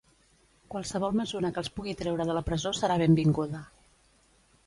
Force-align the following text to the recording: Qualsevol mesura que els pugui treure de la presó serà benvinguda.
Qualsevol 0.75 1.13
mesura 1.19 1.51
que 1.57 1.61
els 1.63 1.69
pugui 1.75 1.93
treure 2.01 2.27
de 2.29 2.37
la 2.37 2.43
presó 2.49 2.73
serà 2.79 2.97
benvinguda. 3.05 3.61